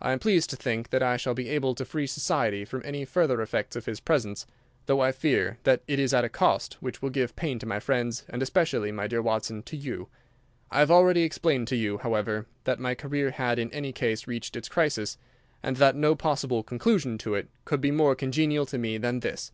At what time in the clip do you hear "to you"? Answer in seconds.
9.62-10.08, 11.68-11.98